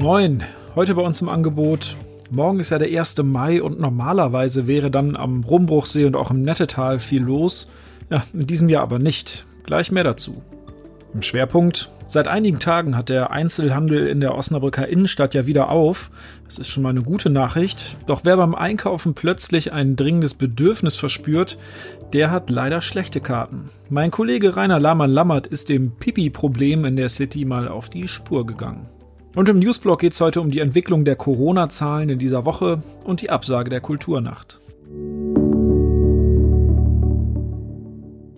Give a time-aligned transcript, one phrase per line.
[0.00, 0.42] Moin,
[0.76, 1.94] heute bei uns im Angebot.
[2.30, 3.22] Morgen ist ja der 1.
[3.22, 7.70] Mai und normalerweise wäre dann am Rumbruchsee und auch im Nettetal viel los.
[8.08, 9.44] Ja, in diesem Jahr aber nicht.
[9.62, 10.42] Gleich mehr dazu.
[11.12, 11.90] Im Schwerpunkt.
[12.06, 16.10] Seit einigen Tagen hat der Einzelhandel in der Osnabrücker Innenstadt ja wieder auf.
[16.46, 17.98] Das ist schon mal eine gute Nachricht.
[18.06, 21.58] Doch wer beim Einkaufen plötzlich ein dringendes Bedürfnis verspürt,
[22.14, 23.68] der hat leider schlechte Karten.
[23.90, 28.88] Mein Kollege Rainer Lahmann-Lammert ist dem Pipi-Problem in der City mal auf die Spur gegangen.
[29.36, 33.22] Und im Newsblog geht es heute um die Entwicklung der Corona-Zahlen in dieser Woche und
[33.22, 34.58] die Absage der Kulturnacht.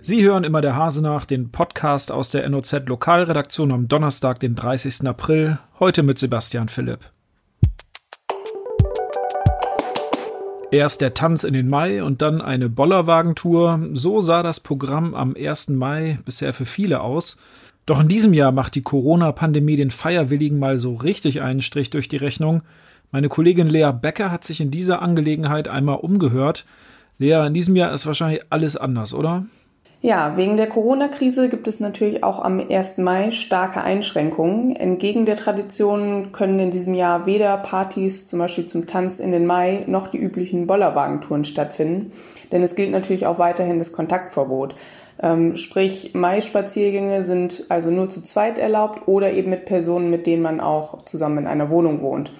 [0.00, 4.54] Sie hören immer der Hase nach, den Podcast aus der NOZ Lokalredaktion am Donnerstag, den
[4.54, 5.08] 30.
[5.08, 6.98] April, heute mit Sebastian Philipp.
[10.70, 13.88] Erst der Tanz in den Mai und dann eine Bollerwagentour.
[13.94, 15.70] So sah das Programm am 1.
[15.70, 17.38] Mai bisher für viele aus.
[17.86, 22.08] Doch in diesem Jahr macht die Corona-Pandemie den Feierwilligen mal so richtig einen Strich durch
[22.08, 22.62] die Rechnung.
[23.12, 26.64] Meine Kollegin Lea Becker hat sich in dieser Angelegenheit einmal umgehört.
[27.18, 29.44] Lea, in diesem Jahr ist wahrscheinlich alles anders, oder?
[30.04, 32.98] Ja, wegen der Corona-Krise gibt es natürlich auch am 1.
[32.98, 34.76] Mai starke Einschränkungen.
[34.76, 39.46] Entgegen der Tradition können in diesem Jahr weder Partys, zum Beispiel zum Tanz in den
[39.46, 42.12] Mai, noch die üblichen Bollerwagentouren stattfinden.
[42.52, 44.74] Denn es gilt natürlich auch weiterhin das Kontaktverbot.
[45.22, 50.42] Ähm, sprich, Mai-Spaziergänge sind also nur zu zweit erlaubt oder eben mit Personen, mit denen
[50.42, 52.30] man auch zusammen in einer Wohnung wohnt.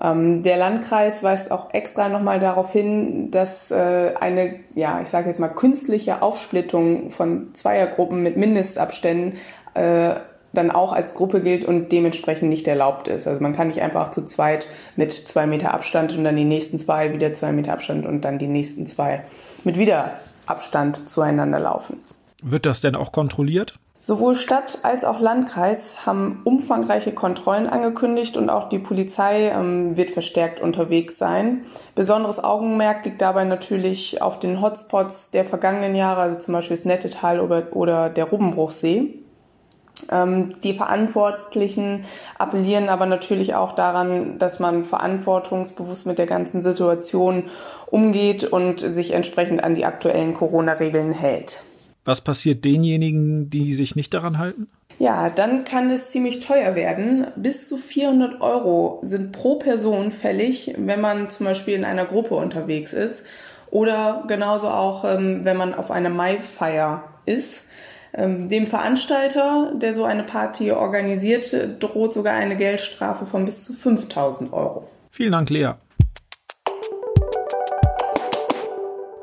[0.00, 5.28] Ähm, der Landkreis weist auch extra nochmal darauf hin, dass äh, eine, ja, ich sage
[5.28, 9.38] jetzt mal, künstliche Aufsplittung von Zweiergruppen mit Mindestabständen
[9.74, 10.14] äh,
[10.52, 13.26] dann auch als Gruppe gilt und dementsprechend nicht erlaubt ist.
[13.26, 16.78] Also man kann nicht einfach zu zweit mit zwei Meter Abstand und dann die nächsten
[16.78, 19.22] zwei wieder zwei Meter Abstand und dann die nächsten zwei
[19.64, 20.12] mit wieder
[20.46, 21.98] Abstand zueinander laufen.
[22.42, 23.74] Wird das denn auch kontrolliert?
[24.04, 30.10] Sowohl Stadt als auch Landkreis haben umfangreiche Kontrollen angekündigt und auch die Polizei ähm, wird
[30.10, 31.64] verstärkt unterwegs sein.
[31.94, 36.84] Besonderes Augenmerk liegt dabei natürlich auf den Hotspots der vergangenen Jahre, also zum Beispiel das
[36.84, 39.20] Nettetal oder, oder der Rubenbruchsee.
[40.10, 42.04] Ähm, die Verantwortlichen
[42.40, 47.44] appellieren aber natürlich auch daran, dass man verantwortungsbewusst mit der ganzen Situation
[47.86, 51.62] umgeht und sich entsprechend an die aktuellen Corona-Regeln hält.
[52.04, 54.68] Was passiert denjenigen, die sich nicht daran halten?
[54.98, 57.26] Ja, dann kann es ziemlich teuer werden.
[57.36, 62.34] Bis zu 400 Euro sind pro Person fällig, wenn man zum Beispiel in einer Gruppe
[62.34, 63.24] unterwegs ist
[63.70, 67.62] oder genauso auch, ähm, wenn man auf einer Maifeier ist.
[68.14, 73.72] Ähm, dem Veranstalter, der so eine Party organisiert, droht sogar eine Geldstrafe von bis zu
[73.72, 74.86] 5000 Euro.
[75.10, 75.72] Vielen Dank, Lea.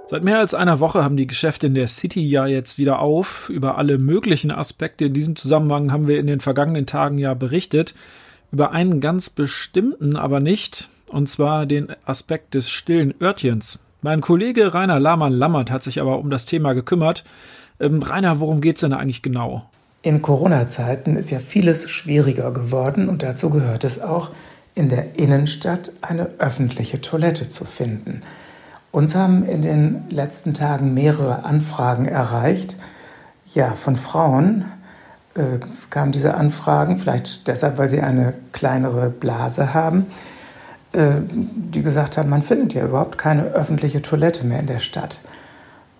[0.10, 3.48] Seit mehr als einer Woche haben die Geschäfte in der City ja jetzt wieder auf.
[3.52, 7.94] Über alle möglichen Aspekte in diesem Zusammenhang haben wir in den vergangenen Tagen ja berichtet.
[8.52, 13.84] Über einen ganz bestimmten aber nicht, und zwar den Aspekt des stillen Örtchens.
[14.02, 17.24] Mein Kollege Rainer Lahmann-Lammert hat sich aber um das Thema gekümmert.
[17.80, 19.70] Ähm, Rainer, worum geht es denn eigentlich genau?
[20.02, 24.32] In Corona-Zeiten ist ja vieles schwieriger geworden und dazu gehört es auch,
[24.74, 28.24] in der Innenstadt eine öffentliche Toilette zu finden.
[28.92, 32.78] Uns haben in den letzten Tagen mehrere Anfragen erreicht.
[33.54, 34.66] Ja, von Frauen
[35.36, 40.08] äh, kamen diese Anfragen, vielleicht deshalb, weil sie eine kleinere Blase haben,
[40.94, 45.22] äh, die gesagt haben, man findet ja überhaupt keine öffentliche Toilette mehr in der Stadt.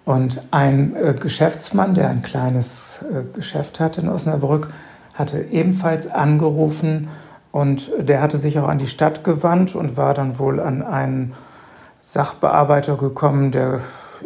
[0.06, 4.70] Und ein äh, Geschäftsmann, der ein kleines äh, Geschäft hatte in Osnabrück,
[5.14, 7.10] hatte ebenfalls angerufen
[7.52, 11.34] und der hatte sich auch an die Stadt gewandt und war dann wohl an einen
[12.02, 13.80] Sachbearbeiter gekommen, der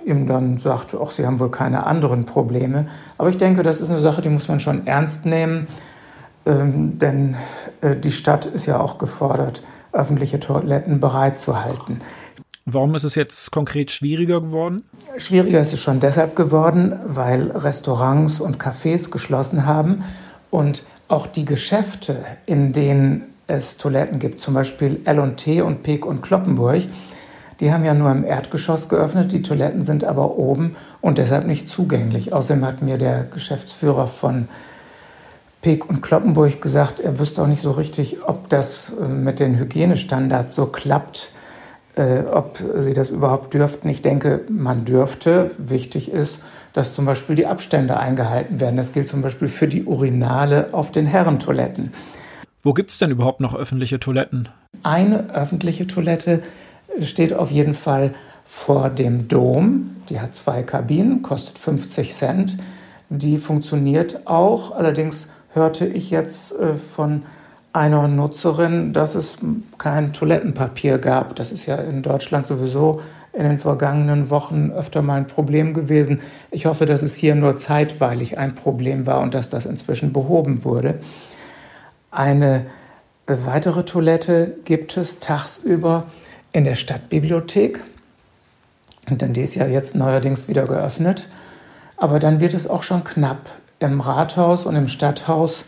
[0.06, 2.88] ihm dann sagte, ach, Sie haben wohl keine anderen Probleme.
[3.17, 5.67] Aber ich denke, das ist eine Sache, die muss man schon ernst nehmen,
[6.45, 7.35] ähm, denn
[7.81, 12.01] äh, die Stadt ist ja auch gefordert, öffentliche Toiletten bereitzuhalten.
[12.66, 14.83] Warum ist es jetzt konkret schwieriger geworden?
[15.17, 20.03] Schwieriger ist es schon deshalb geworden, weil Restaurants und Cafés geschlossen haben
[20.50, 26.21] und auch die Geschäfte, in denen es Toiletten gibt, zum Beispiel L&T und Peek und
[26.21, 26.83] Kloppenburg,
[27.59, 31.69] die haben ja nur im Erdgeschoss geöffnet, die Toiletten sind aber oben und deshalb nicht
[31.69, 32.33] zugänglich.
[32.33, 34.47] Außerdem hat mir der Geschäftsführer von
[35.61, 39.57] Peek und Kloppenburg gesagt, er wüsste auch nicht so richtig, ob das äh, mit den
[39.57, 41.31] Hygienestandards so klappt,
[41.95, 43.88] äh, ob sie das überhaupt dürften.
[43.88, 45.51] Ich denke, man dürfte.
[45.57, 46.41] Wichtig ist,
[46.73, 48.75] dass zum Beispiel die Abstände eingehalten werden.
[48.75, 51.94] Das gilt zum Beispiel für die Urinale auf den Herrentoiletten.
[52.61, 54.50] Wo gibt es denn überhaupt noch öffentliche Toiletten?
[54.83, 56.41] Eine öffentliche Toilette
[57.01, 58.13] steht auf jeden Fall
[58.45, 59.98] vor dem Dom.
[60.10, 62.57] Die hat zwei Kabinen, kostet 50 Cent.
[63.10, 64.72] Die funktioniert auch.
[64.72, 67.24] Allerdings hörte ich jetzt äh, von
[67.72, 69.38] einer Nutzerin, dass es
[69.78, 71.36] kein Toilettenpapier gab.
[71.36, 73.01] Das ist ja in Deutschland sowieso
[73.34, 76.22] in den vergangenen Wochen öfter mal ein Problem gewesen.
[76.51, 80.63] Ich hoffe, dass es hier nur zeitweilig ein Problem war und dass das inzwischen behoben
[80.63, 81.00] wurde.
[82.12, 82.66] Eine
[83.25, 86.06] weitere Toilette gibt es tagsüber
[86.53, 87.81] in der Stadtbibliothek.
[89.09, 91.27] Denn die ist ja jetzt neuerdings wieder geöffnet.
[91.97, 93.50] Aber dann wird es auch schon knapp.
[93.79, 95.65] Im Rathaus und im Stadthaus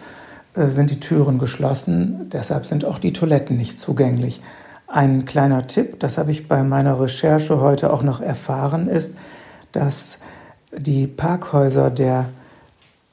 [0.55, 4.41] äh, sind die Türen geschlossen, deshalb sind auch die Toiletten nicht zugänglich.
[4.87, 9.15] Ein kleiner Tipp, das habe ich bei meiner Recherche heute auch noch erfahren, ist,
[9.71, 10.19] dass
[10.77, 12.29] die Parkhäuser der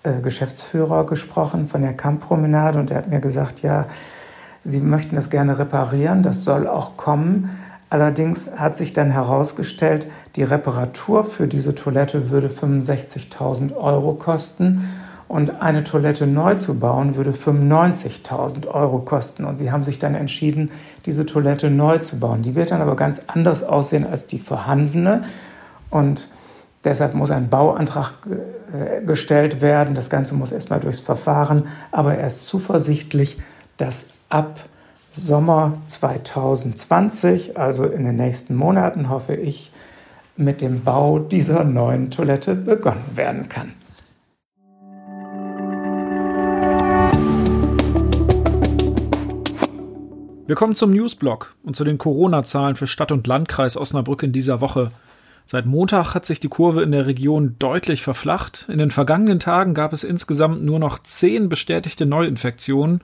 [0.03, 3.87] äh, Geschäftsführer gesprochen von der Kamppromenade und er hat mir gesagt, ja,
[4.64, 7.50] Sie möchten das gerne reparieren, das soll auch kommen,
[7.94, 14.88] Allerdings hat sich dann herausgestellt, die Reparatur für diese Toilette würde 65.000 Euro kosten
[15.28, 19.44] und eine Toilette neu zu bauen würde 95.000 Euro kosten.
[19.44, 20.72] Und sie haben sich dann entschieden,
[21.06, 22.43] diese Toilette neu zu bauen.
[22.43, 25.22] Die wird dann aber ganz anders aussehen als die vorhandene.
[25.88, 26.28] Und
[26.82, 28.14] deshalb muss ein Bauantrag
[28.72, 29.94] äh, gestellt werden.
[29.94, 31.69] Das Ganze muss erstmal durchs Verfahren.
[31.93, 33.37] Aber er ist zuversichtlich,
[33.76, 34.59] dass ab
[35.11, 39.71] Sommer 2020, also in den nächsten Monaten, hoffe ich,
[40.37, 43.75] mit dem Bau dieser neuen Toilette begonnen werden kann.
[50.47, 54.61] Wir kommen zum Newsblock und zu den Corona-Zahlen für Stadt und Landkreis Osnabrück in dieser
[54.61, 54.91] Woche.
[55.47, 58.69] Seit Montag hat sich die Kurve in der Region deutlich verflacht.
[58.69, 63.01] In den vergangenen Tagen gab es insgesamt nur noch zehn bestätigte Neuinfektionen.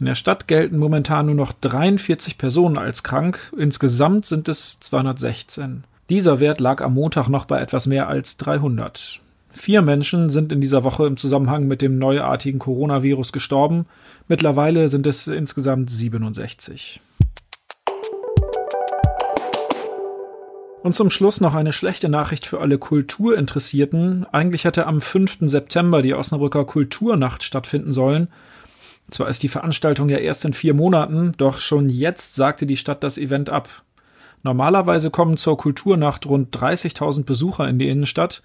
[0.00, 5.84] In der Stadt gelten momentan nur noch 43 Personen als krank, insgesamt sind es 216.
[6.10, 9.20] Dieser Wert lag am Montag noch bei etwas mehr als 300.
[9.50, 13.86] Vier Menschen sind in dieser Woche im Zusammenhang mit dem neuartigen Coronavirus gestorben.
[14.26, 17.00] Mittlerweile sind es insgesamt 67.
[20.82, 24.26] Und zum Schluss noch eine schlechte Nachricht für alle Kulturinteressierten.
[24.32, 25.38] Eigentlich hätte am 5.
[25.42, 28.28] September die Osnabrücker Kulturnacht stattfinden sollen.
[29.10, 33.02] Zwar ist die Veranstaltung ja erst in vier Monaten, doch schon jetzt sagte die Stadt
[33.04, 33.68] das Event ab.
[34.42, 38.42] Normalerweise kommen zur Kulturnacht rund 30.000 Besucher in die Innenstadt.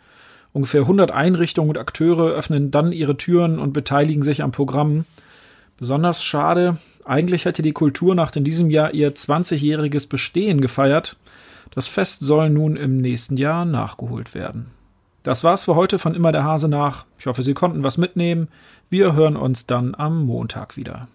[0.54, 5.06] Ungefähr 100 Einrichtungen und Akteure öffnen dann ihre Türen und beteiligen sich am Programm.
[5.78, 11.18] Besonders schade, eigentlich hätte die Kulturnacht in diesem Jahr ihr 20-jähriges Bestehen gefeiert.
[11.72, 14.68] Das Fest soll nun im nächsten Jahr nachgeholt werden.
[15.24, 17.06] Das war's für heute von Immer der Hase nach.
[17.18, 18.48] Ich hoffe, Sie konnten was mitnehmen.
[18.90, 21.08] Wir hören uns dann am Montag wieder.